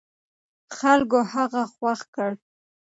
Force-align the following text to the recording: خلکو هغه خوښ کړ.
خلکو 0.77 1.19
هغه 1.33 1.61
خوښ 1.73 1.99
کړ. 2.15 2.29